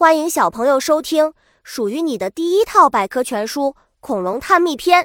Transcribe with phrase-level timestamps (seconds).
[0.00, 3.64] 欢迎小朋友收听属于你的第一套百科全书
[4.00, 5.02] 《恐龙探秘篇》，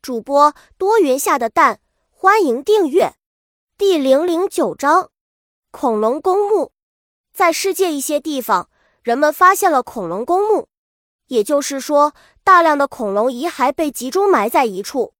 [0.00, 3.12] 主播多云下的蛋，欢迎订阅。
[3.76, 5.10] 第零零九章：
[5.70, 6.72] 恐龙公墓。
[7.34, 8.70] 在世界一些地方，
[9.02, 10.66] 人们发现了恐龙公墓，
[11.26, 15.12] 也就是说，大量的恐龙遗骸被集中埋在一处。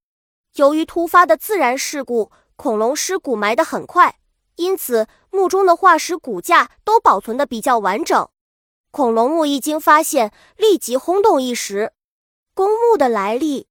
[0.55, 4.19] 由于突发的自然事故，恐龙尸骨埋得很快，
[4.57, 8.27] 因此墓中的化石骨架都保存的比较完整。
[8.93, 11.95] 恐龙墓一经发现，立即轰动一时。
[12.53, 13.67] 公墓的来历，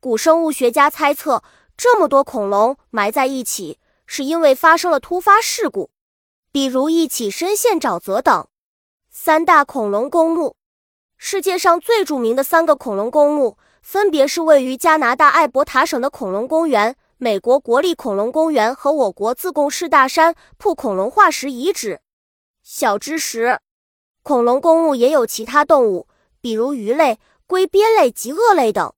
[0.00, 1.42] 古生物学家猜测，
[1.76, 5.90] 这么多恐龙埋在一起，是因为发生了突发事故，
[6.50, 8.46] 比如一起深陷沼泽等。
[9.10, 10.56] 三大恐龙公墓，
[11.18, 22.00] 世界上最著名的三个恐龙公墓，分别是位于加拿大艾伯塔省的恐龙公园、美国国立恐龙公园和我国自贡市大山铺恐龙化石遗址。
[22.62, 23.60] 小知识。
[24.24, 26.08] 恐龙公墓也有其他动物，
[26.40, 28.94] 比如鱼类、龟鳖类及鳄类等。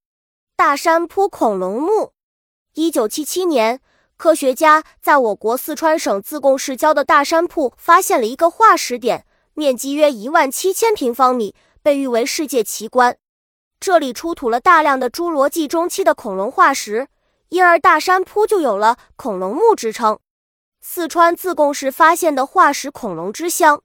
[0.54, 2.12] 大山铺恐龙墓，
[2.74, 3.80] 一九七七年，
[4.16, 13.18] 科学家在我国四川省自贡市郊的大山铺发现了一个化石点，面积约一万七千平方米，被誉为世界奇观。
[13.80, 17.08] 这里出土了大量的侏罗纪中期的恐龙化石，
[17.48, 20.20] 因而大山铺就有了恐龙墓之称。
[20.80, 23.82] 四川自贡市发现的化石恐龙之乡。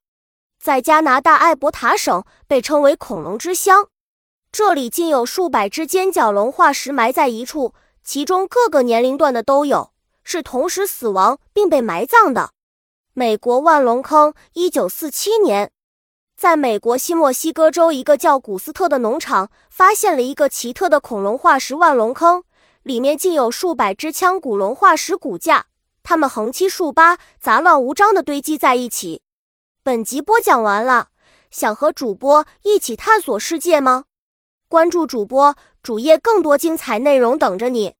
[0.62, 3.88] 在加拿大艾伯塔省被称为“恐龙之乡”，
[4.54, 9.92] 这里竟有数百只尖角龙化石埋在一处，其中各个年龄段的都有，
[10.23, 12.52] 是同时死亡并被埋葬的。
[13.14, 15.72] 美国万龙坑，一九四七年，
[16.38, 22.44] 在美国新墨西哥州一个叫古斯特的农场，发现了一个奇特的恐龙化石万龙坑，
[22.84, 25.66] 里面竟有数百只腔骨龙化石骨架，
[26.03, 29.23] 它们横七竖八、杂乱无章地堆积在一起。
[29.84, 31.08] 本集播讲完了，
[31.50, 34.04] 想和主播一起探索世界吗？
[34.68, 37.96] 关注主播主页，更多精彩内容等着你。